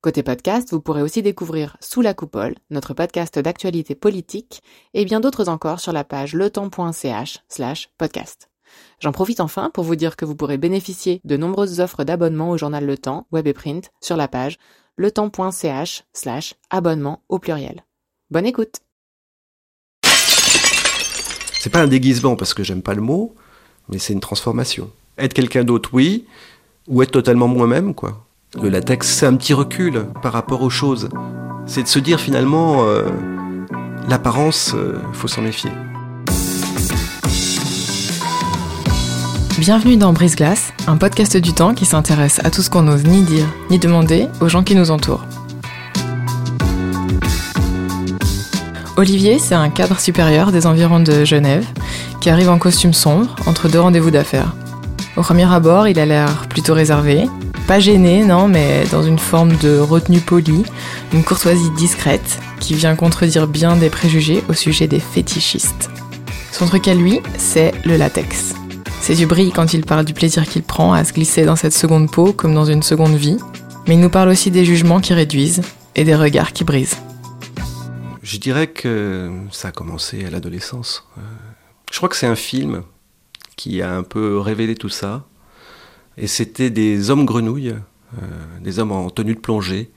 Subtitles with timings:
[0.00, 4.62] Côté podcast, vous pourrez aussi découvrir Sous la coupole, notre podcast d'actualité politique,
[4.94, 8.48] et bien d'autres encore sur la page letemps.ch slash podcast.
[9.00, 12.56] J'en profite enfin pour vous dire que vous pourrez bénéficier de nombreuses offres d'abonnement au
[12.56, 14.58] journal Le Temps, web et print, sur la page
[14.98, 17.84] letemps.ch slash abonnement au pluriel.
[18.30, 18.76] Bonne écoute
[21.58, 23.34] C'est pas un déguisement parce que j'aime pas le mot,
[23.88, 24.92] mais c'est une transformation.
[25.18, 26.24] Être quelqu'un d'autre, oui,
[26.86, 28.27] ou être totalement moi-même, quoi.
[28.56, 31.10] Le latex, c'est un petit recul par rapport aux choses.
[31.66, 33.04] C'est de se dire finalement, euh,
[34.08, 35.70] l'apparence, euh, faut s'en méfier.
[39.58, 43.04] Bienvenue dans Brise Glace, un podcast du temps qui s'intéresse à tout ce qu'on n'ose
[43.04, 45.26] ni dire ni demander aux gens qui nous entourent.
[48.96, 51.66] Olivier, c'est un cadre supérieur des environs de Genève
[52.22, 54.54] qui arrive en costume sombre entre deux rendez-vous d'affaires.
[55.18, 57.28] Au premier abord, il a l'air plutôt réservé,
[57.68, 60.64] pas gêné, non, mais dans une forme de retenue polie,
[61.12, 65.90] une courtoisie discrète qui vient contredire bien des préjugés au sujet des fétichistes.
[66.50, 68.54] Son truc à lui, c'est le latex.
[69.02, 71.74] Ses yeux brillent quand il parle du plaisir qu'il prend à se glisser dans cette
[71.74, 73.36] seconde peau comme dans une seconde vie,
[73.86, 75.60] mais il nous parle aussi des jugements qui réduisent
[75.94, 76.96] et des regards qui brisent.
[78.22, 81.04] Je dirais que ça a commencé à l'adolescence.
[81.18, 81.20] Euh,
[81.92, 82.82] je crois que c'est un film
[83.56, 85.27] qui a un peu révélé tout ça.
[86.18, 87.74] Et c'était des hommes grenouilles,
[88.14, 88.20] euh,
[88.60, 89.90] des hommes en tenue de plongée,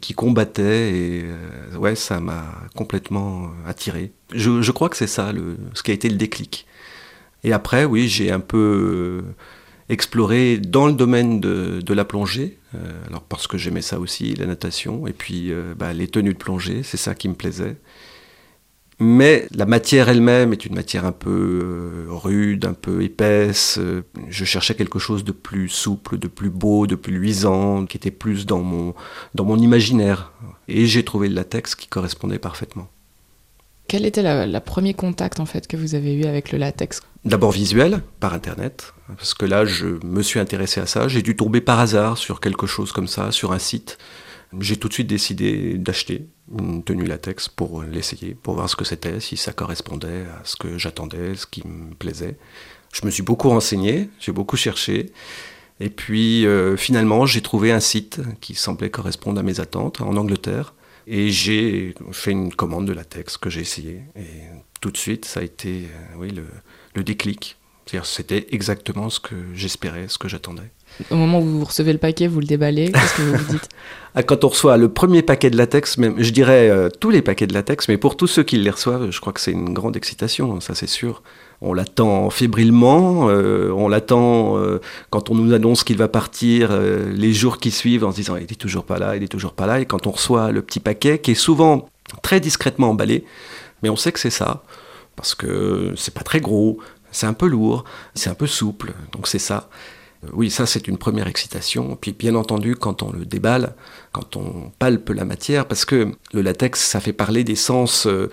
[0.00, 0.90] qui combattaient.
[0.90, 2.44] Et euh, ouais, ça m'a
[2.74, 4.12] complètement attiré.
[4.34, 5.32] Je, crois que c'est ça,
[5.74, 6.66] ce qui a été le déclic.
[7.44, 9.22] Et après, oui, j'ai un peu
[9.88, 14.46] exploré dans le domaine de, la plongée, euh, alors parce que j'aimais ça aussi, la
[14.46, 17.76] natation, et puis bah, les tenues de plongée, c'est ça qui me plaisait.
[19.00, 21.30] Mais la matière elle-même est une matière un peu
[21.62, 23.78] euh, rude, un peu épaisse.
[24.28, 28.10] Je cherchais quelque chose de plus souple, de plus beau, de plus luisant, qui était
[28.10, 28.94] plus dans mon,
[29.34, 30.32] dans mon imaginaire.
[30.66, 32.88] Et j'ai trouvé le latex qui correspondait parfaitement.
[33.86, 37.00] Quel était le premier contact en fait que vous avez eu avec le latex?
[37.24, 41.08] D'abord visuel, par internet, parce que là je me suis intéressé à ça.
[41.08, 43.96] J'ai dû tomber par hasard sur quelque chose comme ça, sur un site
[44.60, 46.26] j'ai tout de suite décidé d'acheter
[46.56, 50.56] une tenue latex pour l'essayer, pour voir ce que c'était, si ça correspondait à ce
[50.56, 52.36] que j'attendais, ce qui me plaisait.
[52.92, 55.12] Je me suis beaucoup renseigné, j'ai beaucoup cherché.
[55.80, 60.16] Et puis euh, finalement, j'ai trouvé un site qui semblait correspondre à mes attentes en
[60.16, 60.74] Angleterre.
[61.06, 64.02] Et j'ai fait une commande de latex que j'ai essayé.
[64.14, 64.26] Et
[64.80, 66.44] tout de suite, ça a été euh, oui, le,
[66.94, 67.56] le déclic.
[68.04, 70.70] C'était exactement ce que j'espérais, ce que j'attendais.
[71.10, 73.68] Au moment où vous recevez le paquet, vous le déballez, qu'est-ce que vous vous dites
[74.14, 77.22] ah, Quand on reçoit le premier paquet de latex, même, je dirais euh, tous les
[77.22, 79.72] paquets de latex, mais pour tous ceux qui les reçoivent, je crois que c'est une
[79.72, 81.22] grande excitation, ça c'est sûr.
[81.60, 87.32] On l'attend fébrilement, euh, on l'attend euh, quand on nous annonce qu'il va partir les
[87.32, 89.66] jours qui suivent en se disant il est toujours pas là, il est toujours pas
[89.66, 91.88] là, et quand on reçoit le petit paquet qui est souvent
[92.22, 93.24] très discrètement emballé,
[93.82, 94.64] mais on sait que c'est ça,
[95.14, 96.78] parce que c'est pas très gros,
[97.12, 97.84] c'est un peu lourd,
[98.14, 99.68] c'est un peu souple, donc c'est ça.
[100.24, 101.96] Euh, oui, ça c'est une première excitation.
[102.00, 103.74] Puis bien entendu, quand on le déballe,
[104.12, 108.30] quand on palpe la matière, parce que le latex, ça fait parler des sens euh,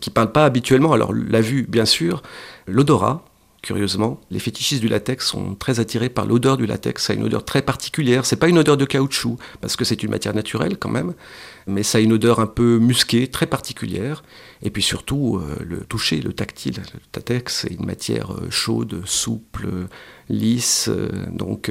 [0.00, 0.92] qui ne parlent pas habituellement.
[0.92, 2.22] Alors la vue, bien sûr,
[2.66, 3.24] l'odorat,
[3.62, 4.20] curieusement.
[4.30, 7.04] Les fétichistes du latex sont très attirés par l'odeur du latex.
[7.04, 8.24] Ça a une odeur très particulière.
[8.24, 11.14] C'est pas une odeur de caoutchouc, parce que c'est une matière naturelle quand même,
[11.66, 14.22] mais ça a une odeur un peu musquée, très particulière.
[14.62, 16.82] Et puis surtout, euh, le toucher, le tactile.
[16.92, 19.68] Le latex, c'est une matière euh, chaude, souple,
[20.28, 20.88] lisse.
[20.88, 21.70] Euh, donc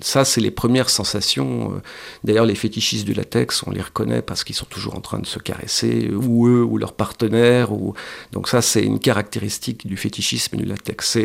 [0.00, 1.80] ça, c'est les premières sensations.
[2.24, 5.26] D'ailleurs, les fétichistes du latex, on les reconnaît parce qu'ils sont toujours en train de
[5.26, 7.72] se caresser, ou eux, ou leurs partenaires.
[7.72, 7.94] Ou...
[8.32, 11.18] Donc ça, c'est une caractéristique du fétichisme du latex.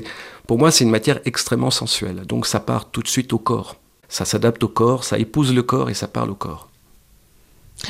[0.47, 2.25] Pour moi, c'est une matière extrêmement sensuelle.
[2.27, 3.77] Donc ça part tout de suite au corps.
[4.07, 6.69] Ça s'adapte au corps, ça épouse le corps et ça parle au corps.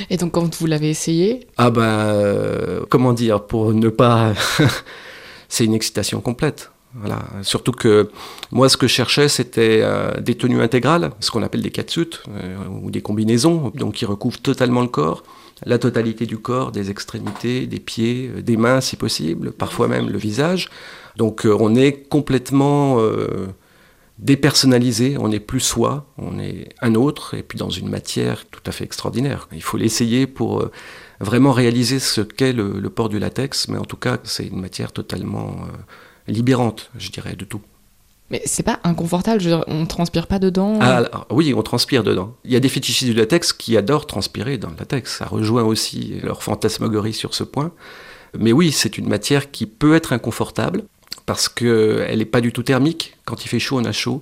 [0.10, 4.34] Et donc quand vous l'avez essayé Ah ben, comment dire, pour ne pas...
[5.50, 6.72] c'est une excitation complète.
[6.98, 7.24] Voilà.
[7.42, 8.10] Surtout que
[8.52, 12.22] moi, ce que je cherchais, c'était euh, des tenues intégrales, ce qu'on appelle des catsuits,
[12.30, 15.24] euh, ou des combinaisons, donc qui recouvrent totalement le corps,
[15.66, 20.18] la totalité du corps, des extrémités, des pieds, des mains si possible, parfois même le
[20.18, 20.70] visage.
[21.18, 23.00] Donc on est complètement
[24.18, 28.62] dépersonnalisé, on n'est plus soi, on est un autre, et puis dans une matière tout
[28.66, 29.48] à fait extraordinaire.
[29.52, 30.72] Il faut l'essayer pour euh,
[31.20, 34.94] vraiment réaliser ce qu'est le, port du latex, mais en tout cas, c'est une matière
[34.94, 37.62] totalement euh, libérante, je dirais, de tout.
[38.32, 41.62] Mais c'est pas inconfortable, je veux dire, on transpire pas dedans ah, alors, Oui, on
[41.62, 42.36] transpire dedans.
[42.44, 45.18] Il y a des fétichistes du latex qui adorent transpirer dans le latex.
[45.18, 47.72] Ça rejoint aussi leur fantasmagorie sur ce point.
[48.38, 50.86] Mais oui, c'est une matière qui peut être inconfortable
[51.25, 53.18] parce qu'elle n'est pas du tout thermique.
[53.25, 54.22] Quand il fait chaud, on a chaud.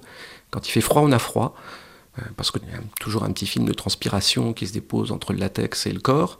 [0.51, 1.55] Quand il fait froid, on a froid.
[2.19, 5.33] Euh, parce qu'il y a toujours un petit film de transpiration qui se dépose entre
[5.33, 6.39] le latex et le corps.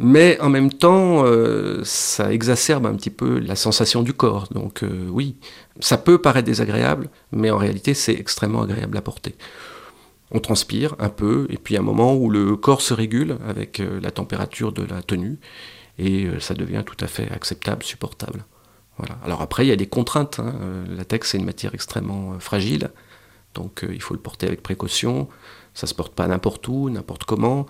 [0.00, 4.48] Mais en même temps, euh, ça exacerbe un petit peu la sensation du corps.
[4.52, 5.36] Donc euh, oui,
[5.80, 9.34] ça peut paraître désagréable, mais en réalité, c'est extrêmement agréable à porter.
[10.30, 14.10] On transpire un peu, et puis un moment où le corps se régule avec la
[14.10, 15.38] température de la tenue,
[15.98, 18.44] et ça devient tout à fait acceptable, supportable.
[19.24, 20.38] Alors après, il y a des contraintes.
[20.40, 20.54] Hein.
[20.88, 22.90] La latex, c'est une matière extrêmement fragile,
[23.54, 25.28] donc il faut le porter avec précaution.
[25.74, 27.66] Ça se porte pas n'importe où, n'importe comment.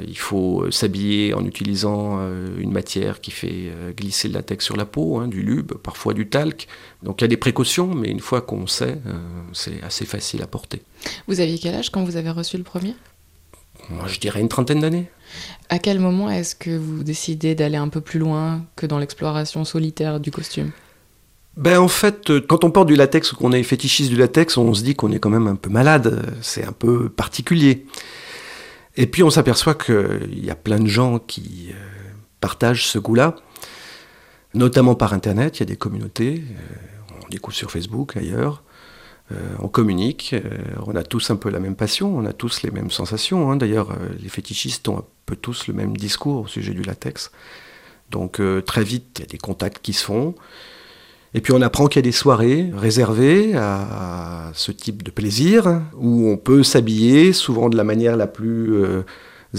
[0.00, 4.64] Il faut euh, s'habiller en utilisant euh, une matière qui fait euh, glisser le latex
[4.64, 6.66] sur la peau, hein, du lube, parfois du talc.
[7.04, 8.98] Donc il y a des précautions, mais une fois qu'on sait,
[9.52, 10.82] c'est assez facile à porter.
[11.28, 12.96] Vous aviez quel âge quand vous avez reçu le premier?
[13.90, 15.10] Moi, je dirais une trentaine d'années.
[15.68, 19.64] À quel moment est-ce que vous décidez d'aller un peu plus loin que dans l'exploration
[19.64, 20.70] solitaire du costume?
[21.56, 24.74] Ben en fait, quand on porte du latex ou qu'on est fétichiste du latex, on
[24.74, 26.34] se dit qu'on est quand même un peu malade.
[26.42, 27.86] C'est un peu particulier.
[28.96, 31.74] Et puis on s'aperçoit qu'il y a plein de gens qui euh,
[32.40, 33.36] partagent ce goût-là,
[34.54, 38.62] notamment par Internet, il y a des communautés, euh, on découvre sur Facebook, ailleurs,
[39.32, 40.34] euh, on communique,
[40.86, 43.50] on a tous un peu la même passion, on a tous les mêmes sensations.
[43.50, 43.56] Hein.
[43.56, 47.30] D'ailleurs, les fétichistes ont un peu tous le même discours au sujet du latex.
[48.10, 50.34] Donc très vite, il y a des contacts qui se font.
[51.34, 55.82] Et puis on apprend qu'il y a des soirées réservées à ce type de plaisir,
[55.96, 59.02] où on peut s'habiller souvent de la manière la plus euh,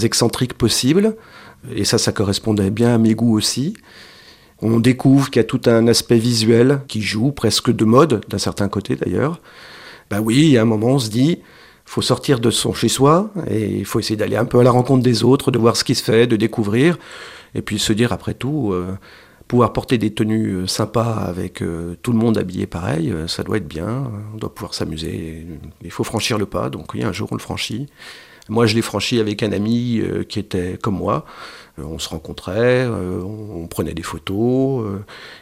[0.01, 1.17] excentrique possible.
[1.75, 3.75] Et ça, ça correspondait bien à mes goûts aussi.
[4.61, 8.37] On découvre qu'il y a tout un aspect visuel qui joue presque de mode, d'un
[8.37, 9.41] certain côté d'ailleurs.
[10.09, 11.39] Ben oui, a un moment, on se dit,
[11.85, 15.03] faut sortir de son chez-soi et il faut essayer d'aller un peu à la rencontre
[15.03, 16.97] des autres, de voir ce qui se fait, de découvrir,
[17.53, 18.97] et puis se dire après tout, euh,
[19.47, 23.57] pouvoir porter des tenues euh, sympas avec euh, tout le monde habillé pareil, ça doit
[23.57, 25.45] être bien, on doit pouvoir s'amuser.
[25.83, 27.87] Il faut franchir le pas, donc oui, un jour on le franchit.
[28.47, 31.25] Moi, je l'ai franchi avec un ami qui était comme moi.
[31.77, 34.85] On se rencontrait, on, prenait des photos,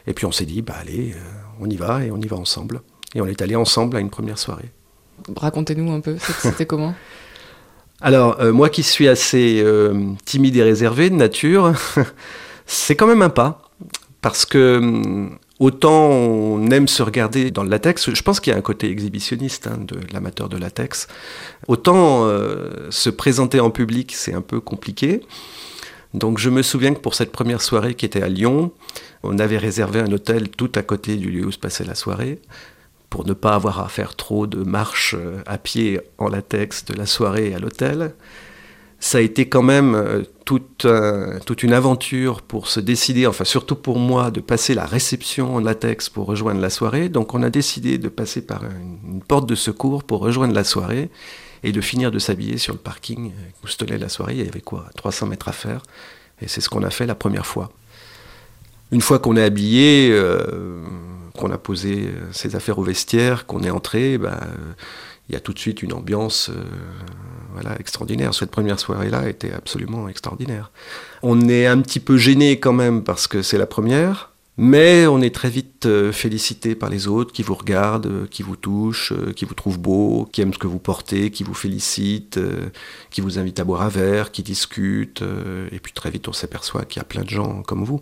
[0.07, 1.13] et puis on s'est dit, bah allez,
[1.59, 2.81] on y va et on y va ensemble.
[3.15, 4.71] Et on est allé ensemble à une première soirée.
[5.35, 6.95] Racontez-nous un peu, c'était comment?
[8.01, 9.63] Alors, moi qui suis assez
[10.25, 11.73] timide et réservé de nature,
[12.65, 13.69] c'est quand même un pas
[14.21, 18.57] parce que autant on aime se regarder dans le latex, je pense qu'il y a
[18.57, 21.07] un côté exhibitionniste hein, de l'amateur de latex,
[21.67, 25.21] autant euh, se présenter en public, c'est un peu compliqué.
[26.13, 28.71] Donc je me souviens que pour cette première soirée qui était à Lyon,
[29.23, 32.39] on avait réservé un hôtel tout à côté du lieu où se passait la soirée,
[33.09, 36.93] pour ne pas avoir à faire trop de marches euh, à pied en latex de
[36.93, 38.13] la soirée à l'hôtel
[39.03, 40.87] ça a été quand même euh, toute,
[41.45, 45.59] toute, une aventure pour se décider, enfin surtout pour moi, de passer la réception en
[45.59, 47.09] latex pour rejoindre la soirée.
[47.09, 51.09] Donc on a décidé de passer par une, porte de secours pour rejoindre la soirée
[51.63, 53.31] et de finir de s'habiller sur le parking
[53.63, 54.33] où se tenait la soirée.
[54.33, 55.81] Il y avait quoi 300 mètres à faire.
[56.41, 57.71] Et c'est ce qu'on a fait la première fois.
[58.91, 60.83] Une fois qu'on est habillé, euh,
[61.37, 64.39] qu'on a posé ses affaires au vestiaire, qu'on est entré, bah,
[65.29, 66.63] il y a tout de suite une ambiance euh,
[67.53, 68.33] voilà, extraordinaire.
[68.33, 70.71] Cette première soirée-là était absolument extraordinaire.
[71.21, 75.21] On est un petit peu gêné quand même parce que c'est la première, mais on
[75.21, 79.13] est très vite euh, félicité par les autres qui vous regardent, euh, qui vous touchent,
[79.35, 82.39] qui vous trouvent beau, qui aiment ce que vous portez, qui vous félicitent,
[83.09, 85.23] qui vous invitent à boire un verre, qui discutent.
[85.71, 88.01] et puis très vite on s'aperçoit qu'il y a plein de gens comme vous.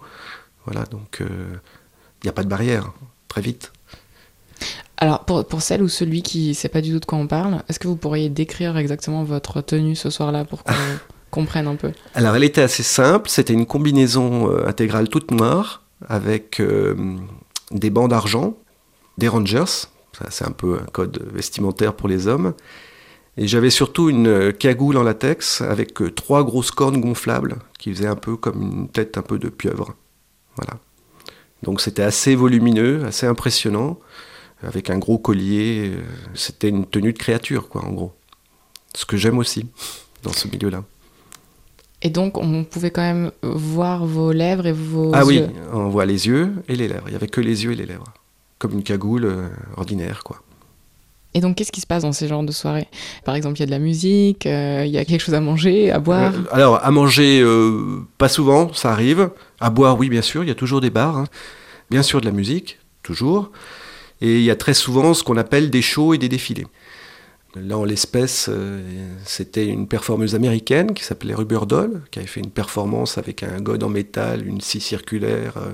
[0.66, 2.92] Voilà, donc il n'y a pas de barrière,
[3.28, 3.72] très vite.
[4.98, 7.26] Alors, pour, pour, celle ou celui qui ne sait pas du tout de quoi on
[7.26, 10.74] parle, est-ce que vous pourriez décrire exactement votre tenue ce soir-là pour qu'on
[11.32, 11.92] comprenne un peu?
[12.14, 13.28] Alors, elle était assez simple.
[13.28, 17.18] C'était une combinaison euh, intégrale toute noire avec euh,
[17.72, 18.58] des bandes d'argent,
[19.18, 19.88] des Rangers.
[20.30, 22.54] C'est un peu un code vestimentaire pour les hommes.
[23.38, 28.08] Et j'avais surtout une euh, cagoule en latex avec trois grosses cornes gonflables qui faisaient
[28.08, 29.96] un peu comme une tête un peu de pieuvre.
[30.58, 30.80] Voilà.
[31.64, 34.00] Donc c'était assez volumineux, assez impressionnant
[34.64, 35.92] avec un gros collier.
[35.96, 36.02] Euh,
[36.34, 38.14] c'était une tenue de créature, quoi, en gros.
[38.96, 39.68] Ce que j'aime aussi
[40.24, 40.84] dans ce milieu-là.
[42.02, 45.48] Et donc, on pouvait quand même voir vos lèvres et vos ah yeux.
[45.48, 47.04] Ah oui, on voit les yeux et les lèvres.
[47.08, 48.12] Il n'y avait que les yeux et les lèvres.
[48.58, 50.42] Comme une cagoule euh, ordinaire, quoi.
[51.34, 52.88] Et donc, qu'est-ce qui se passe dans ces genres de soirées?
[53.24, 55.40] Par exemple, il y a de la musique, euh, il y a quelque chose à
[55.40, 56.34] manger, à boire?
[56.52, 57.42] Alors, à manger,
[58.18, 59.30] pas souvent, ça arrive.
[59.60, 61.18] À boire, oui, bien sûr, il y a toujours des bars.
[61.18, 61.26] Hein.
[61.90, 63.52] Bien sûr, de la musique, toujours.
[64.20, 66.68] Et il y a très souvent ce qu'on appelle des shows et des défilés.
[67.56, 68.82] Là, en l'espèce, euh,
[69.26, 71.36] c'était une performeuse américaine qui s'appelait
[71.68, 75.74] Doll, qui avait fait une performance avec un god en métal, une scie circulaire, euh,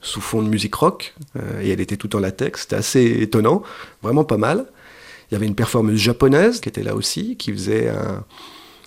[0.00, 1.14] sous fond de musique rock.
[1.36, 2.62] Euh, et elle était toute en latex.
[2.62, 3.62] C'était assez étonnant,
[4.02, 4.66] vraiment pas mal.
[5.30, 8.24] Il y avait une performeuse japonaise qui était là aussi, qui faisait un.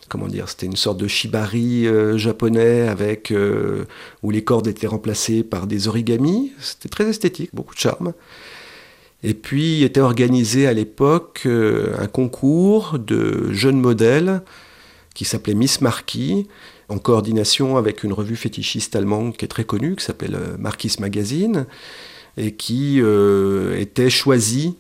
[0.09, 3.33] Comment dire C'était une sorte de shibari japonais avec
[4.23, 6.51] où les cordes étaient remplacées par des origamis.
[6.59, 8.11] C'était très esthétique, beaucoup de charme.
[9.23, 14.41] Et puis était organisé à l'époque euh, un concours de jeunes modèles
[15.13, 16.47] qui s'appelait Miss Marquis,
[16.89, 20.95] en coordination avec une revue fétichiste allemande qui est très connue, qui s'appelle euh, Marquis
[20.99, 21.65] Magazine,
[22.37, 24.77] et qui euh, était choisie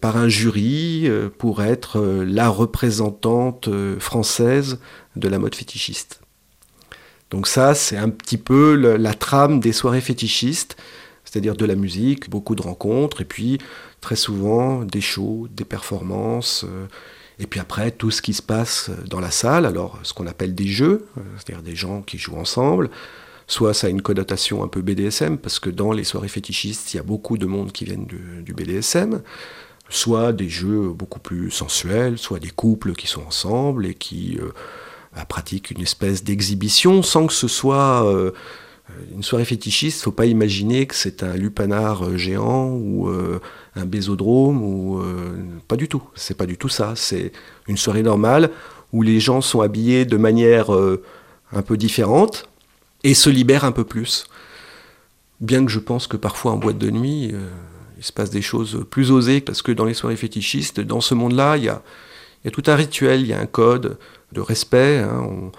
[0.00, 1.08] par un jury
[1.38, 3.68] pour être la représentante
[4.00, 4.80] française
[5.14, 6.22] de la mode fétichiste.
[7.30, 10.76] Donc ça, c'est un petit peu la trame des soirées fétichistes
[11.30, 13.58] c'est-à-dire de la musique, beaucoup de rencontres, et puis
[14.00, 16.86] très souvent des shows, des performances, euh,
[17.38, 20.56] et puis après tout ce qui se passe dans la salle, alors ce qu'on appelle
[20.56, 22.90] des jeux, euh, c'est-à-dire des gens qui jouent ensemble,
[23.46, 26.96] soit ça a une connotation un peu BDSM, parce que dans les soirées fétichistes, il
[26.96, 29.22] y a beaucoup de monde qui viennent du, BDSM,
[29.88, 35.24] soit des jeux beaucoup plus sensuels, soit des couples qui sont ensemble et qui euh,
[35.28, 38.32] pratiquent une espèce d'exhibition sans que ce soit
[39.12, 43.40] une soirée fétichiste, faut pas imaginer que c'est un lupanar euh, géant ou euh,
[43.76, 45.02] un bésodrome ou
[45.68, 46.02] pas du tout.
[46.14, 46.94] C'est pas du tout ça.
[46.96, 47.32] C'est
[47.68, 48.50] une soirée normale
[48.92, 50.70] où les gens sont habillés de manière
[51.52, 52.48] un peu différente
[53.04, 54.26] et se libèrent un peu plus.
[55.40, 57.32] Bien que je pense que parfois en boîte de nuit,
[57.96, 61.14] il se passe des choses plus osées parce que dans les soirées fétichistes, dans ce
[61.14, 61.80] monde-là, il y a,
[62.50, 63.98] tout un rituel, il y a un code
[64.32, 64.98] de respect.
[64.98, 65.52] Hein.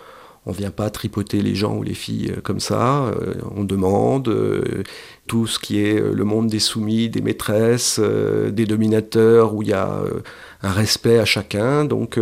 [0.50, 3.06] Vient pas tripoter les gens ou les filles euh, comme ça.
[3.06, 4.84] Euh, on demande euh,
[5.28, 9.74] tout ce qui est le monde des soumis, des maîtresses, des dominateurs, où il y
[9.74, 10.02] a
[10.64, 11.86] un respect à chacun.
[11.86, 12.20] Donc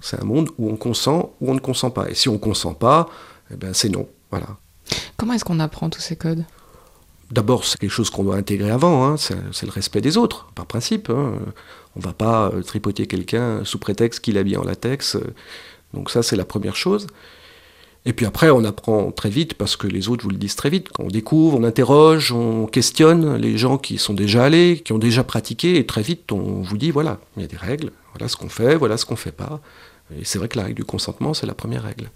[0.00, 2.10] c'est un monde où on consent ou on ne consent pas.
[2.10, 3.08] Et si on consent pas,
[3.52, 4.08] eh ben c'est non.
[4.30, 4.46] Voilà.
[5.16, 6.44] Comment est-ce qu'on apprend tous ces codes?
[7.30, 9.16] D'abord, c'est quelque chose qu'on doit intégrer avant, hein.
[9.18, 11.10] c'est le respect des autres, par principe.
[11.10, 11.34] Hein.
[11.94, 15.16] On ne va pas tripoter quelqu'un sous prétexte qu'il habille en latex.
[15.94, 17.06] Donc ça, c'est la première chose.
[18.04, 20.70] Et puis après, on apprend très vite parce que les autres vous le disent très
[20.70, 20.88] vite.
[20.98, 25.24] On découvre, on interroge, on questionne les gens qui sont déjà allés, qui ont déjà
[25.24, 28.36] pratiqué, et très vite, on vous dit voilà, il y a des règles, voilà ce
[28.36, 29.60] qu'on fait, voilà ce qu'on ne fait pas.
[30.18, 32.10] Et c'est vrai que la règle du consentement, c'est la première règle.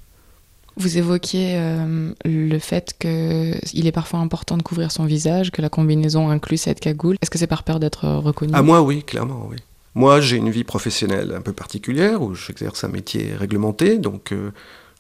[0.77, 5.69] Vous évoquiez euh, le fait qu'il est parfois important de couvrir son visage, que la
[5.69, 7.17] combinaison inclut cette cagoule.
[7.21, 8.53] Est-ce que c'est par peur d'être reconnu?
[8.55, 9.59] Ah moi oui, clairement oui.
[9.95, 14.53] Moi j'ai une vie professionnelle un peu particulière où j'exerce un métier réglementé, donc euh,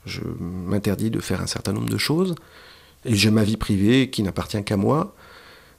[0.04, 2.34] je m'interdis de faire un certain nombre de choses.
[3.04, 5.14] Et j'ai ma vie privée qui n'appartient qu'à moi.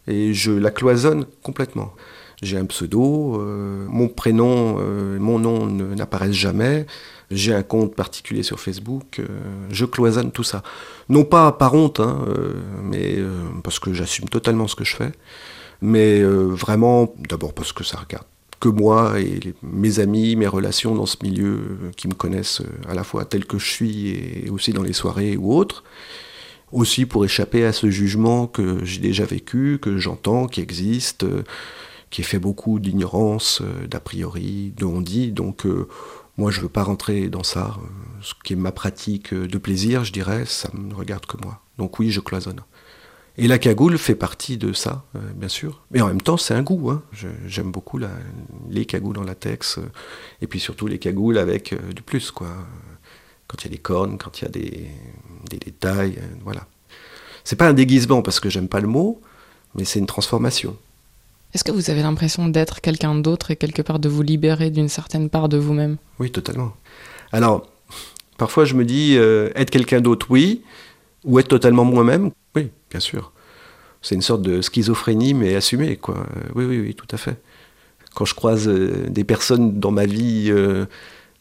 [0.08, 1.94] Et je la cloisonne complètement.
[2.42, 6.86] J'ai un pseudo, euh, mon prénom, euh, mon nom n'apparaissent jamais.
[7.32, 9.20] J'ai un compte particulier sur Facebook.
[9.20, 9.26] Euh,
[9.72, 10.62] je cloisonne tout ça.
[11.08, 12.26] Non pas par honte, hein,
[12.84, 13.18] mais
[13.64, 15.12] parce que j'assume totalement ce que je fais.
[15.82, 18.26] Mais vraiment, d'abord parce que ça regarde
[18.64, 22.90] que moi et mes amis, mes relations dans ce milieu euh, qui me connaissent euh,
[22.90, 25.84] à la fois tel que je suis et aussi dans les soirées ou autres.
[26.72, 31.44] Aussi pour échapper à ce jugement que j'ai déjà vécu, que j'entends, qui existe, euh,
[32.10, 35.34] qui est fait beaucoup d'ignorance, d'a priori, de on dit.
[35.34, 35.68] Donc
[36.38, 37.76] moi je veux pas rentrer dans ça.
[38.22, 41.60] Ce qui est ma pratique de plaisir, je dirais, ça ne regarde que moi.
[41.78, 42.62] Donc oui, je cloisonne.
[43.38, 45.82] Et la cagoule fait partie de ça, euh, bien sûr.
[45.92, 46.92] Mais en même temps, c'est un goût.
[46.92, 47.02] Hein.
[47.48, 48.00] J'aime beaucoup
[48.70, 49.92] les cagoules en latex, euh,
[50.42, 52.48] et puis surtout les cagoules avec euh, du plus, quoi.
[53.48, 54.90] Quand il y a des cornes, quand il y a des,
[55.66, 56.66] détails, voilà.
[57.44, 59.22] C'est pas un déguisement parce que j'aime pas le mot,
[59.76, 60.76] mais c'est une transformation.
[61.54, 64.90] Est-ce que vous avez l'impression d'être quelqu'un d'autre et quelque part de vous libérer d'une
[64.90, 65.98] certaine part de vous-même?
[66.20, 66.74] Oui, totalement.
[67.32, 67.68] Alors,
[68.38, 70.64] parfois je me dis, être quelqu'un d'autre, oui,
[71.24, 72.32] ou être totalement moi-même,
[72.94, 73.32] bien sûr.
[74.04, 76.18] C'est une sorte de schizophrénie, mais assumée, quoi.
[76.18, 77.42] Euh, oui, oui, oui, tout à fait.
[78.14, 80.86] Quand je croise euh, des personnes dans ma vie euh,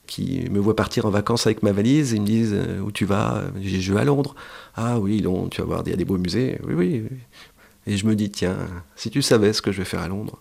[0.06, 3.42] qui me voient partir en vacances avec ma valise, ils me disent Où tu vas?
[3.60, 4.34] Je vais à Londres.
[4.74, 6.58] Ah oui, Londres, tu vas voir, il y a des beaux musées.
[6.66, 7.18] Oui, oui, oui.
[7.86, 8.56] Et je me dis Tiens,
[8.96, 10.38] si tu savais ce que je vais faire à Londres.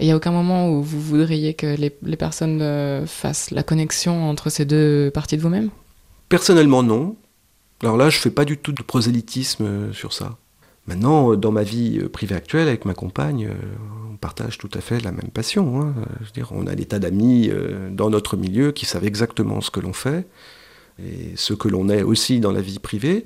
[0.00, 3.62] Et il n'y a aucun moment où vous voudriez que les, les personnes fassent la
[3.62, 5.70] connexion entre ces deux parties de vous-même?
[6.28, 7.16] Personnellement, non.
[7.82, 10.36] Alors là, je fais pas du tout de prosélytisme euh, sur ça.
[10.86, 13.50] Maintenant, euh, dans ma vie euh, privée actuelle, avec ma compagne,
[14.12, 15.80] on partage tout à fait la même passion.
[15.80, 15.94] Hein.
[16.22, 17.50] Je dire, on a des tas d'amis
[17.90, 20.26] dans notre milieu qui savent exactement ce que l'on fait
[21.02, 23.24] et ce que l'on est aussi dans la vie privée.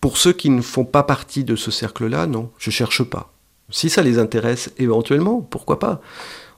[0.00, 3.34] Pour ceux qui ne font pas partie de ce cercle-là, non, je cherche pas.
[3.68, 6.00] Si ça les intéresse éventuellement, pourquoi pas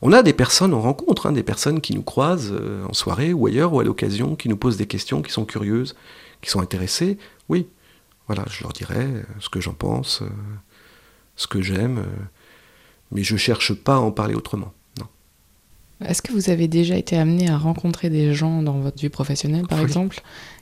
[0.00, 2.54] On a des personnes, on rencontre hein, des personnes qui nous croisent
[2.88, 5.96] en soirée ou ailleurs ou à l'occasion, qui nous posent des questions, qui sont curieuses,
[6.42, 7.16] qui sont intéressées.
[7.48, 7.68] Oui,
[8.26, 10.28] voilà, je leur dirai euh, ce que j'en pense, euh,
[11.36, 12.04] ce que j'aime,
[13.10, 14.72] mais je cherche pas à en parler autrement.
[14.98, 15.06] Non.
[16.06, 19.66] Est-ce que vous avez déjà été amené à rencontrer des gens dans votre vie professionnelle,
[19.66, 20.20] par exemple,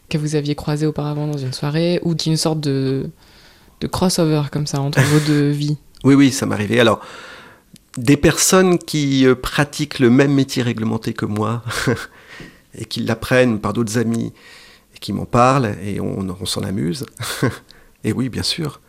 [0.08, 3.10] que vous aviez croisés auparavant dans une soirée, ou qui une sorte de,
[3.80, 5.78] de crossover comme ça entre vos deux vies?
[6.04, 6.80] Oui, oui, ça m'arrivait.
[6.80, 7.00] Alors,
[7.96, 11.62] des personnes qui euh, pratiquent le même métier réglementé que moi
[12.74, 14.32] et qui l'apprennent par d'autres amis
[15.00, 17.06] qui m'en parlent et on, s'en amuse.
[18.04, 18.80] et oui, bien sûr.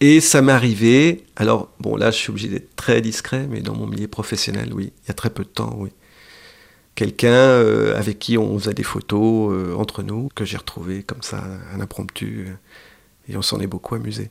[0.00, 3.74] Et ça m'est arrivé, alors bon là je suis obligé d'être très discret, mais dans
[3.74, 5.90] mon milieu professionnel, oui, il y a très peu de temps, oui.
[6.94, 11.22] Quelqu'un euh, avec qui on faisait des photos euh, entre nous, que j'ai retrouvé comme
[11.22, 11.42] ça,
[11.74, 12.48] un impromptu,
[13.28, 14.30] et on s'en est beaucoup amusé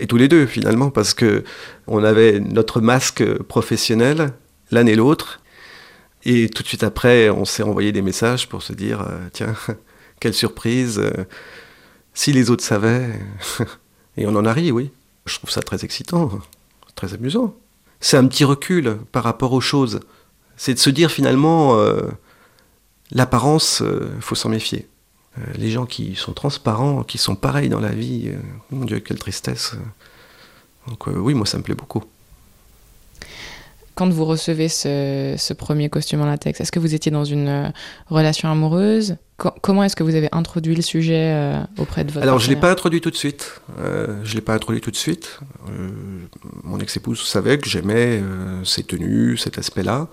[0.00, 1.44] et tous les deux finalement, parce que
[1.86, 4.32] on avait notre masque professionnel
[4.72, 5.40] l'un et l'autre,
[6.24, 9.54] et tout de suite après, on s'est envoyé des messages pour se dire euh, tiens,
[10.20, 11.24] quelle surprise, euh,
[12.14, 13.18] si les autres savaient,
[14.16, 14.90] et on en a ri, oui.
[15.26, 16.30] Je trouve ça très excitant,
[16.94, 17.54] très amusant.
[18.00, 20.00] C'est un petit recul par rapport aux choses.
[20.56, 22.02] C'est de se dire finalement, euh,
[23.10, 24.88] l'apparence, il faut s'en méfier.
[25.38, 28.38] Euh, les gens qui sont transparents, qui sont pareils dans la vie, euh,
[28.70, 29.74] mon Dieu, quelle tristesse.
[30.88, 32.02] Donc euh, oui, moi ça me plaît beaucoup.
[34.00, 37.70] Quand vous recevez ce, premier costume en latex, est-ce que vous étiez dans une
[38.08, 39.16] relation amoureuse?
[39.36, 42.60] Comment est-ce que vous avez introduit le sujet auprès de votre Alors je ne l'ai
[42.62, 43.60] pas introduit tout de suite.
[44.24, 45.40] je l'ai pas introduit tout de suite.
[46.64, 48.22] mon ex-épouse savait que j'aimais
[48.64, 50.08] ces tenues, cet aspect-là.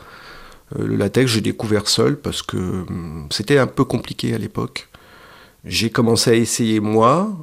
[0.77, 4.89] le latex, j'ai découvert seul parce que hum, c'était un peu compliqué à l'époque.
[5.63, 7.37] J'ai commencé à essayer moi,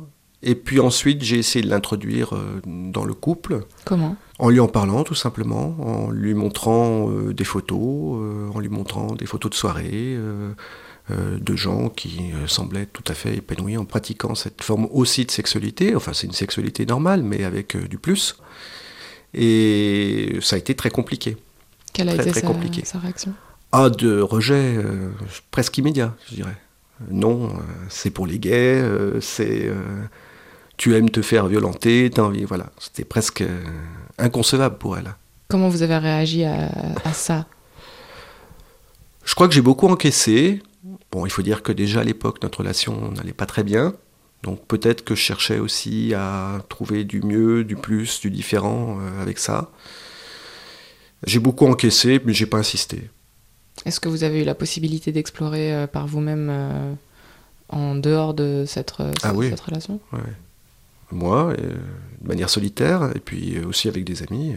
[0.44, 3.60] et puis ensuite j'ai essayé de l'introduire euh, dans le couple.
[3.84, 4.16] Comment?
[4.38, 8.68] En lui en parlant tout simplement, en lui montrant euh, des photos, euh, en lui
[8.68, 10.16] montrant des photos de soirée,
[11.10, 15.94] de gens qui semblaient tout à fait épanouis en pratiquant cette forme aussi de sexualité.
[15.94, 18.36] Enfin c'est une sexualité normale mais avec du plus.
[19.34, 21.36] Et ça a été très compliqué.
[21.92, 22.40] Quelle a été sa,
[22.84, 23.34] sa, réaction?
[23.72, 24.78] Ah, de rejet
[25.50, 26.56] presque immédiat, je dirais
[27.10, 27.52] non,
[27.90, 28.82] c'est pour les gays,
[29.20, 29.68] c'est
[30.76, 32.70] tu aimes te faire violenter, t'as envie, voilà.
[32.78, 33.44] C'était presque
[34.18, 35.14] inconcevable pour elle.
[35.48, 36.68] Comment vous avez réagi à,
[37.12, 37.46] ça?
[39.24, 40.62] Je crois que j'ai beaucoup encaissé.
[41.12, 43.94] Bon, il faut dire que déjà à l'époque, notre relation n'allait pas très bien.
[44.42, 49.38] Donc peut-être que je cherchais aussi à trouver du mieux, du plus, du différent avec
[49.38, 49.70] ça.
[51.26, 53.08] J'ai beaucoup encaissé, mais j'ai pas insisté.
[53.84, 56.94] Est-ce que vous avez eu la possibilité d'explorer euh, par vous-même euh,
[57.68, 60.00] en dehors de cette, euh, ah cette relation?
[60.12, 60.20] Oui.
[61.14, 64.54] Moi, de manière solitaire, et puis aussi avec des amis.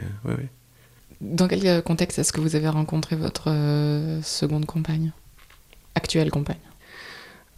[1.21, 3.45] Dans quel contexte est-ce que vous avez rencontré votre
[4.23, 5.11] seconde compagne?
[5.95, 6.57] Actuelle compagne?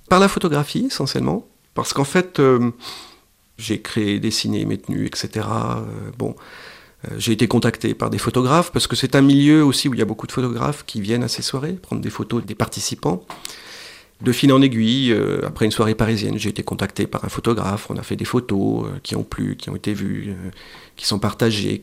[0.09, 1.47] Par la photographie, essentiellement.
[1.73, 2.41] Parce qu'en fait,
[3.57, 5.47] j'ai créé, dessiné mes tenues, etc.
[6.17, 6.35] bon,
[7.05, 9.99] euh, j'ai été contacté par des photographes parce que c'est un milieu aussi où il
[9.99, 13.23] y a beaucoup de photographes qui viennent à ces soirées prendre des photos des participants.
[14.21, 17.89] De fil en aiguille, euh, après une soirée parisienne, j'ai été contacté par un photographe.
[17.89, 20.35] On a fait des photos euh, qui ont plu, qui ont été vues,
[20.97, 21.81] qui sont partagées.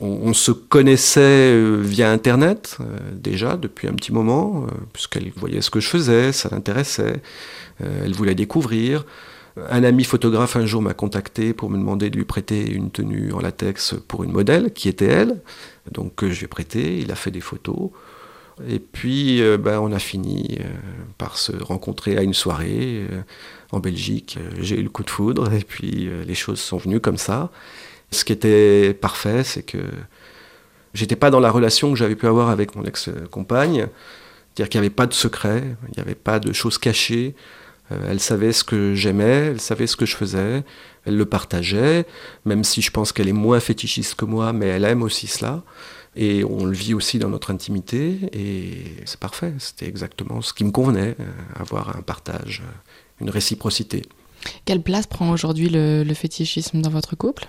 [0.00, 2.78] On, se connaissait via Internet
[3.12, 7.22] déjà depuis un petit moment, puisqu'elle voyait ce que je faisais, ça l'intéressait,
[7.80, 9.06] elle voulait découvrir.
[9.70, 13.32] Un ami photographe un jour m'a contacté pour me demander de lui prêter une tenue
[13.32, 15.40] en latex pour une modèle, qui était elle.
[15.92, 17.90] Donc je lui ai prêté, il a fait des photos.
[18.68, 20.64] Et puis euh, ben, on a fini euh,
[21.18, 23.22] par se rencontrer à une soirée euh,
[23.72, 24.38] en Belgique.
[24.60, 27.50] J'ai eu le coup de foudre et puis les choses sont venues comme ça.
[28.10, 29.78] Ce qui était parfait, c'est que
[30.92, 33.88] j'étais pas dans la relation que j'avais pu avoir avec mon ex-compagne.
[34.54, 37.34] C'est-à-dire qu'il n'y avait pas de secret, il n'y avait pas de choses cachées.
[37.90, 40.62] Elle savait ce que j'aimais, elle savait ce que je faisais,
[41.04, 42.06] elle le partageait,
[42.44, 45.64] même si je pense qu'elle est moins fétichiste que moi, mais elle aime aussi cela.
[46.16, 50.64] Et on le vit aussi dans notre intimité, et c'est parfait, c'était exactement ce qui
[50.64, 51.24] me convenait, euh,
[51.56, 52.70] avoir un partage, euh,
[53.20, 54.02] une réciprocité.
[54.64, 57.48] Quelle place prend aujourd'hui le, le fétichisme dans votre couple?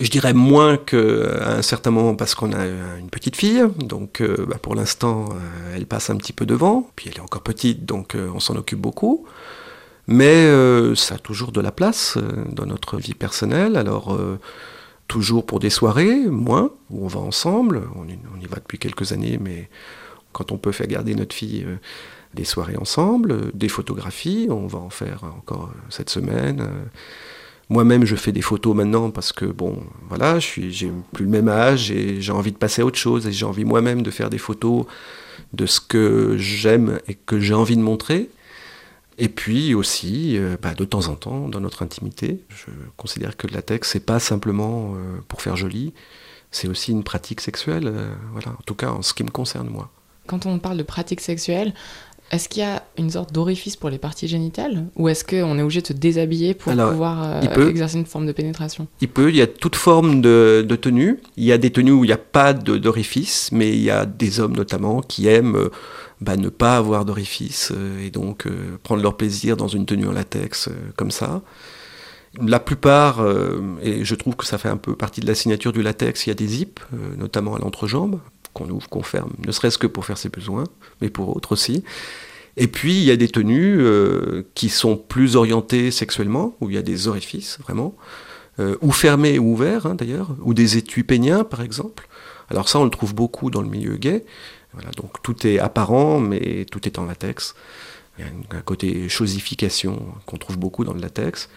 [0.00, 2.66] Je dirais moins qu'à un certain moment parce qu'on a
[2.98, 6.90] une petite fille, donc euh, bah, pour l'instant euh, elle passe un petit peu devant,
[6.96, 9.26] puis elle est encore petite donc euh, on s'en occupe beaucoup.
[10.08, 10.48] Mais
[10.96, 12.18] ça a toujours de la place
[12.50, 14.18] dans notre vie personnelle, alors
[15.08, 19.38] toujours pour des soirées, moins, où on va ensemble, on y, va depuis quelques années,
[19.40, 19.68] mais
[20.32, 21.66] quand on peut faire garder notre fille
[22.34, 26.66] des soirées ensemble, des photographies, on va en faire encore cette semaine
[27.68, 31.30] Moi-même, je fais des photos maintenant parce que, bon, voilà, je suis, j'ai plus le
[31.30, 34.10] même âge et j'ai envie de passer à autre chose et j'ai envie moi-même de
[34.10, 34.86] faire des photos
[35.52, 38.28] de ce que j'aime et que j'ai envie de montrer.
[39.18, 43.46] Et puis aussi, euh, bah, de temps en temps, dans notre intimité, je considère que
[43.46, 45.92] le latex, c'est pas simplement euh, pour faire joli,
[46.50, 49.68] c'est aussi une pratique sexuelle, euh, voilà, en tout cas en ce qui me concerne
[49.68, 49.90] moi.
[50.26, 51.74] Quand on parle de pratique sexuelle,
[52.30, 54.86] est-ce qu'il y a une sorte d'orifice pour les parties génitales?
[54.96, 57.68] Ou est-ce qu'on est obligé de se déshabiller pour Alors, pouvoir peut.
[57.68, 58.86] exercer une forme de pénétration?
[59.02, 61.20] Il peut, il y a toute forme de, de tenue.
[61.36, 64.06] Il y a des tenues où il n'y a pas d'orifice, mais il y a
[64.06, 65.68] des hommes notamment qui aiment
[66.22, 70.06] bah, ne pas avoir d'orifice euh, et donc euh, prendre leur plaisir dans une tenue
[70.06, 71.42] en latex euh, comme ça.
[72.40, 73.22] La plupart,
[73.82, 76.30] et je trouve que ça fait un peu partie de la signature du latex, il
[76.30, 76.80] y a des zips,
[77.18, 78.20] notamment à l'entrejambe,
[78.54, 80.64] qu'on ouvre, qu'on ferme, ne serait-ce que pour faire ses besoins,
[81.02, 81.84] mais pour autres aussi.
[82.56, 83.84] Et puis il y a des tenues
[84.54, 87.94] qui sont plus orientées sexuellement, où il y a des orifices vraiment,
[88.80, 92.08] ou fermés ou ouverts hein, d'ailleurs, ou des étuis péniens par exemple.
[92.48, 94.24] Alors ça on le trouve beaucoup dans le milieu gay.
[94.96, 97.54] Donc tout est apparent, mais tout est en latex.
[98.18, 101.48] Il y a un- un côté chosification qu'on trouve beaucoup dans le latex.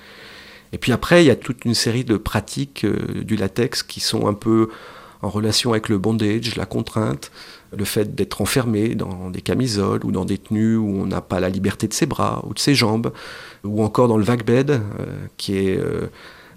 [0.73, 3.99] Et puis après, il y a toute une série de pratiques euh, du latex qui
[3.99, 4.69] sont un peu
[5.21, 7.31] en relation avec le bondage, la contrainte,
[7.75, 11.39] le fait d'être enfermé dans des camisoles ou dans des tenues où on n'a pas
[11.39, 13.11] la liberté de ses bras ou de ses jambes,
[13.63, 14.79] ou encore dans le vague bed, euh,
[15.37, 16.07] qui est euh,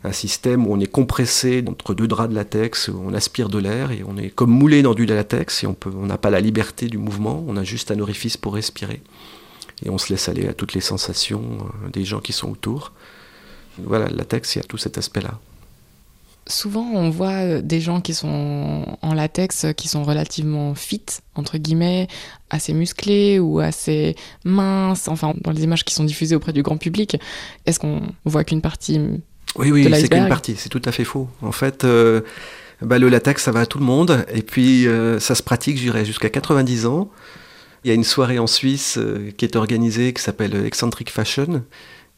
[0.04, 3.58] un système où on est compressé entre deux draps de latex, où on aspire de
[3.58, 6.86] l'air et on est comme moulé dans du latex et on n'a pas la liberté
[6.86, 9.02] du mouvement, on a juste un orifice pour respirer.
[9.84, 12.92] Et on se laisse aller à toutes les sensations euh, des gens qui sont autour.
[13.78, 15.38] Voilà, le latex, il y a tout cet aspect-là.
[16.48, 21.04] Souvent, on voit euh, des gens qui sont en latex, euh, qui sont relativement fit,
[21.34, 22.08] entre guillemets,
[22.50, 26.78] assez musclés ou assez minces, enfin, dans les images qui sont diffusées auprès du grand
[26.78, 27.18] public.
[27.66, 28.98] Est-ce qu'on voit qu'une partie
[29.56, 31.28] Oui, oui, c'est qu'une partie, c'est tout à fait faux.
[31.42, 32.20] En fait, euh,
[32.82, 35.76] bah, le latex, ça va à tout le monde, et puis euh, ça se pratique,
[35.78, 37.10] je dirais, jusqu'à 90 ans.
[37.84, 41.64] Il y a une soirée en Suisse euh, qui est organisée, qui s'appelle Eccentric Fashion,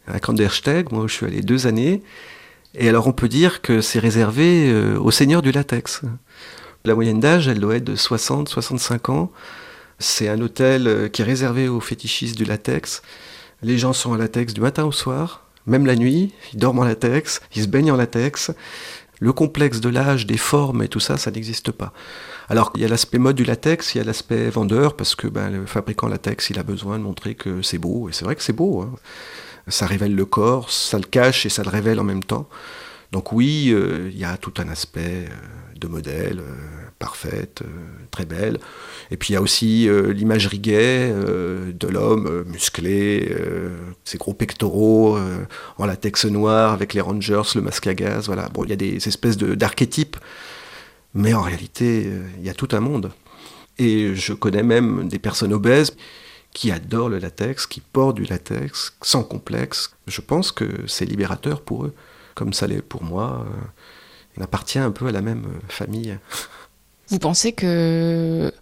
[0.06, 2.02] à Kandersteg, moi je suis allé deux années.
[2.74, 6.02] Et alors on peut dire que c'est réservé aux seigneurs du latex.
[6.84, 9.30] La moyenne d'âge, elle doit être de 60-65 ans.
[9.98, 13.02] C'est un hôtel qui est réservé aux fétichistes du latex.
[13.62, 16.84] Les gens sont en latex du matin au soir, même la nuit, ils dorment en
[16.84, 18.52] latex, ils se baignent en latex.
[19.22, 21.92] Le complexe de l'âge, des formes et tout ça, ça n'existe pas.
[22.48, 25.28] Alors il y a l'aspect mode du latex, il y a l'aspect vendeur, parce que
[25.28, 28.34] ben, le fabricant latex, il a besoin de montrer que c'est beau, et c'est vrai
[28.34, 28.80] que c'est beau.
[28.80, 28.94] hein.
[29.68, 32.48] Ça révèle le corps, ça le cache et ça le révèle en même temps.
[33.12, 36.54] Donc oui, euh, il y a tout un aspect euh, de modèle, euh,
[37.00, 37.68] parfaite, euh,
[38.12, 38.58] très belle.
[39.10, 43.34] Et puis il y a aussi euh, l'imagerie gay euh, de l'homme musclé,
[44.04, 45.18] ses gros pectoraux
[45.78, 48.26] en latex noir avec les rangers, le masque à gaz.
[48.26, 48.48] Voilà.
[48.50, 50.16] Bon, il y a des espèces d'archétypes,
[51.14, 52.08] mais en réalité,
[52.38, 53.10] il y a tout un monde.
[53.78, 55.96] Et je connais même des personnes obèses
[56.52, 59.96] qui adorent le latex, qui portent du latex sans complexe.
[60.06, 61.94] Je pense que c'est libérateur pour eux,
[62.34, 63.46] comme ça l'est pour moi.
[64.36, 66.18] On appartient un peu à la même famille.
[67.10, 68.52] Vous pensez que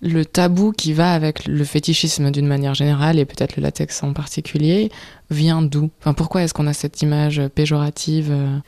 [0.00, 4.12] le tabou qui va avec le fétichisme d'une manière générale et peut-être le latex en
[4.12, 4.90] particulier
[5.30, 5.90] vient d'où?
[6.16, 8.58] Pourquoi est-ce qu'on a cette image péjorative euh?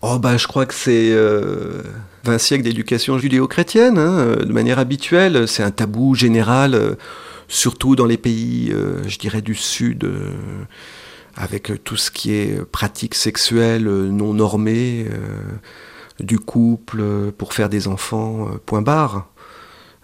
[0.00, 1.82] Oh bah je crois que c'est euh,
[2.24, 5.48] 20 siècles d'éducation judéo-chrétienne, hein, euh, de manière habituelle.
[5.48, 6.94] C'est un tabou général, euh,
[7.48, 10.30] surtout dans les pays, euh, je dirais, du Sud, euh,
[11.36, 15.56] avec euh, tout ce qui est pratique sexuelle euh, non normée, euh,
[16.20, 19.28] du couple euh, pour faire des enfants, euh, point barre.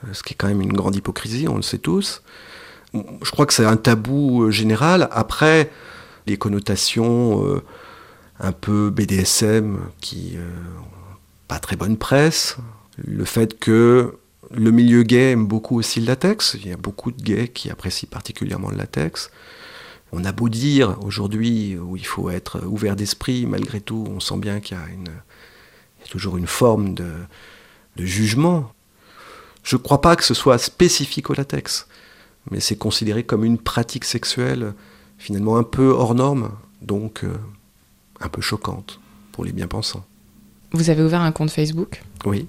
[0.05, 2.23] Euh, Ce qui est quand même une grande hypocrisie, on le sait tous.
[2.95, 5.09] Je crois que c'est un tabou général.
[5.13, 5.71] Après,
[6.27, 7.61] les connotations...
[8.41, 10.51] un peu BDSM qui euh,
[11.49, 12.57] pas très bonne presse.
[12.99, 14.19] Le fait que
[14.51, 16.57] le milieu gay aime beaucoup aussi le latex.
[16.61, 19.31] Il y a beaucoup de gays qui apprécient particulièrement le latex.
[20.13, 24.37] On a beau dire aujourd'hui où il faut être ouvert d'esprit, malgré tout, on sent
[24.37, 25.11] bien qu'il y a, une,
[26.05, 27.11] il y a toujours une forme de,
[27.97, 28.73] de jugement.
[29.63, 31.87] Je ne crois pas que ce soit spécifique au latex,
[32.51, 34.75] mais c'est considéré comme une pratique sexuelle
[35.17, 36.51] finalement un peu hors norme,
[36.83, 37.33] donc euh,
[38.21, 39.01] un peu choquante
[39.33, 40.05] pour les bien-pensants.
[40.73, 42.03] Vous avez ouvert un compte Facebook?
[42.27, 42.47] Oui,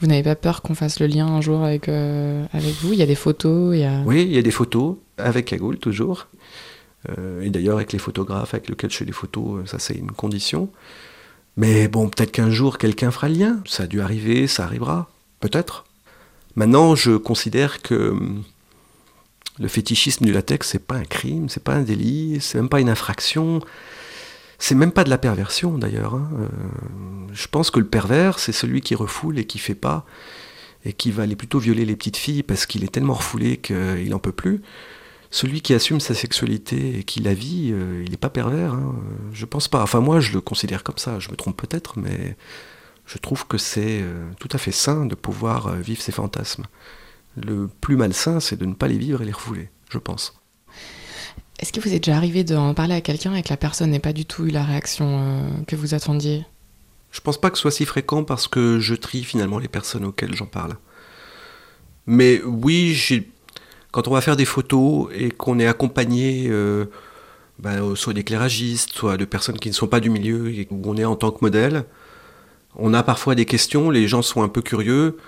[0.00, 2.92] Vous n'avez pas peur qu'on fasse le lien un jour avec, euh, avec vous?
[2.94, 4.00] Il y a des photos, il y a...
[4.06, 6.26] oui, il y a des photos avec Cagoule toujours.
[7.10, 10.10] Euh, et d'ailleurs avec les photographes avec lesquels je fais les photos, ça c'est une
[10.10, 10.70] condition.
[11.56, 13.60] Mais bon, peut-être qu'un jour quelqu'un fera le lien.
[13.66, 15.10] Ça a dû arriver, ça arrivera,
[15.40, 15.84] peut-être.
[16.56, 18.44] Maintenant, je considère que hum,
[19.58, 22.80] le fétichisme du latex, c'est pas un crime, c'est pas un délit, c'est même pas
[22.80, 23.60] une infraction.
[24.58, 26.14] C'est même pas de la perversion d'ailleurs.
[26.14, 26.30] Hein.
[26.38, 26.46] Euh,
[27.32, 30.04] je pense que le pervers, c'est celui qui refoule et qui fait pas,
[30.84, 34.08] et qui va aller plutôt violer les petites filles parce qu'il est tellement refoulé qu'il
[34.10, 34.62] n'en peut plus.
[35.30, 38.74] Celui qui assume sa sexualité et qui la vit, euh, il n'est pas pervers.
[38.74, 38.96] Hein.
[39.32, 39.82] Je pense pas.
[39.82, 41.18] Enfin moi, je le considère comme ça.
[41.20, 42.36] Je me trompe peut-être, mais
[43.06, 46.66] je trouve que c'est euh, tout à fait sain de pouvoir vivre ses fantasmes.
[47.36, 50.40] Le plus malsain, c'est de ne pas les vivre et les refouler, je pense.
[51.60, 53.98] Est-ce que vous êtes déjà arrivé d'en parler à quelqu'un et que la personne n'ait
[53.98, 56.44] pas du tout eu la réaction euh, que vous attendiez?
[57.12, 60.06] Je pense pas que ce soit si fréquent parce que je trie finalement les personnes
[60.06, 60.76] auxquelles j'en parle.
[62.06, 62.94] Mais oui,
[63.92, 66.86] quand on va faire des photos et qu'on est accompagné euh,
[67.58, 70.96] ben, soit d'éclairagistes, soit de personnes qui ne sont pas du milieu et où on
[70.96, 71.84] est en tant que modèle,
[72.76, 75.18] on a parfois des questions, les gens sont un peu curieux.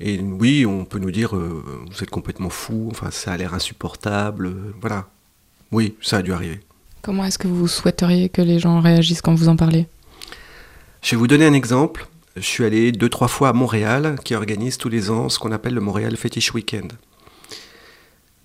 [0.00, 3.54] Et oui, on peut nous dire, euh, vous êtes complètement fou, enfin ça a l'air
[3.54, 5.08] insupportable, voilà.
[5.72, 6.60] Oui, ça a dû arriver.
[7.02, 9.86] Comment est-ce que vous souhaiteriez que les gens réagissent quand vous en parlez?
[11.02, 12.08] Je vais vous donner un exemple.
[12.34, 15.52] Je suis allé deux, trois fois à Montréal, qui organise tous les ans ce qu'on
[15.52, 16.92] appelle le Montréal Fetish Weekend.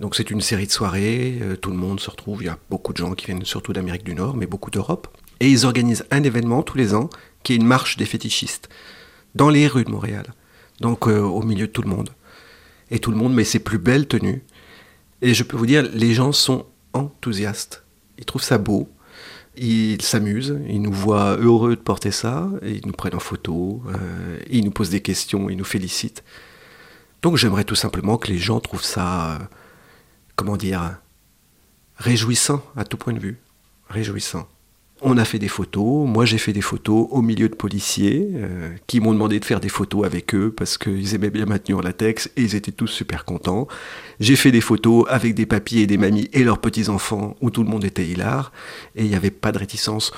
[0.02, 2.58] Donc c'est une série de soirées, euh, tout le monde se retrouve, il y a
[2.72, 5.08] beaucoup de gens qui viennent surtout d'Amérique du Nord, mais beaucoup d'Europe.
[5.40, 7.08] Et ils organisent un événement tous les ans,
[7.44, 8.68] qui est une marche des fétichistes,
[9.36, 10.34] dans les rues de Montréal.
[10.80, 12.10] Donc euh, au milieu de tout le monde.
[12.90, 14.44] Et tout le monde met ses plus belles tenues.
[15.22, 17.84] Et je peux vous dire, les gens sont enthousiastes.
[18.18, 18.90] Ils trouvent ça beau,
[19.56, 24.40] ils s'amusent, ils nous voient heureux de porter ça, ils nous prennent en photo, euh,
[24.50, 26.24] ils nous posent des questions, ils nous félicitent.
[27.22, 29.38] Donc j'aimerais tout simplement que les gens trouvent ça,
[30.42, 30.98] comment dire,
[31.98, 33.38] réjouissant à tout point de vue,
[33.92, 34.48] réjouissant.
[35.00, 38.76] On a fait des photos, moi j'ai fait des photos au milieu de policiers euh,
[38.88, 41.90] qui m'ont demandé de faire des photos avec eux parce qu'ils aimaient bien maintenir la
[41.90, 43.68] latex et ils étaient tous super contents.
[44.20, 47.62] J'ai fait des photos avec des papiers et des mamies et leurs petits-enfants où tout
[47.62, 48.52] le monde était hilar
[48.96, 50.12] et il n'y avait pas de réticence.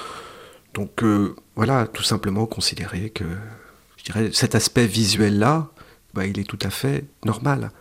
[0.73, 3.25] Donc euh, voilà, tout simplement considérer que
[4.05, 5.69] je cet aspect visuel-là,
[6.13, 7.71] bah, il est tout à fait normal.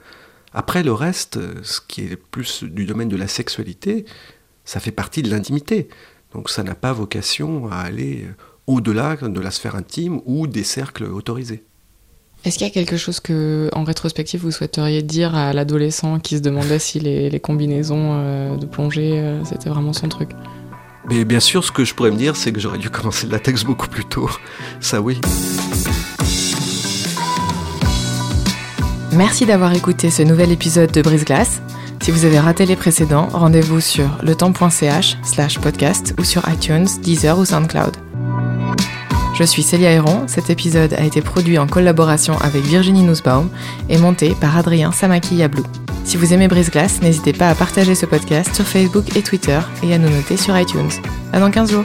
[0.54, 4.04] Après le reste, ce qui est plus du domaine de la sexualité,
[4.64, 5.88] ça fait partie de l'intimité.
[6.34, 8.26] Donc ça n'a pas vocation à aller
[8.66, 11.64] au-delà de la sphère intime ou des cercles autorisés.
[12.44, 16.36] Est-ce qu'il y a quelque chose que, en rétrospective, vous souhaiteriez dire à l'adolescent qui
[16.36, 20.30] se demandait si les, combinaisons euh, de plongée, euh, c'était vraiment son truc?
[21.08, 23.32] Mais bien sûr, ce que je pourrais me dire, c'est que j'aurais dû commencer le
[23.32, 24.28] latex beaucoup plus tôt.
[24.80, 25.20] Ça, oui.
[29.12, 31.60] Merci d'avoir écouté ce nouvel épisode de Brise Glace.
[32.00, 37.38] Si vous avez raté les précédents, rendez-vous sur letemps.ch slash podcast ou sur iTunes, Deezer
[37.38, 37.94] ou SoundCloud.
[39.38, 43.50] Je suis Célia Héron, cet épisode a été produit en collaboration avec Virginie Nussbaum
[43.90, 45.64] et monté par Adrien Samaki-Yablou.
[46.04, 49.60] Si vous aimez Brise Glace, n'hésitez pas à partager ce podcast sur Facebook et Twitter
[49.82, 50.90] et à nous noter sur iTunes.
[51.32, 51.84] À dans 15 jours